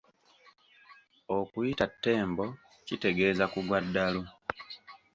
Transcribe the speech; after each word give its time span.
Okuyita 1.37 1.85
Ttembo 1.91 2.45
kitegeeza 2.85 3.45
kugwa 3.53 3.79
ddalu. 3.85 4.23